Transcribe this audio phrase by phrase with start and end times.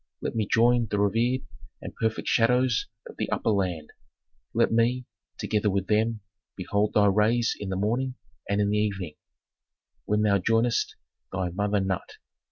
[0.19, 1.41] Let me join the revered
[1.79, 3.91] and perfect shadows of the upper land.
[4.51, 5.05] Let me,
[5.37, 6.21] together with them,
[6.57, 8.15] behold thy rays in the morning,
[8.49, 9.13] and in the evening,
[10.05, 10.95] when thou joinest
[11.31, 12.13] thy mother Nut.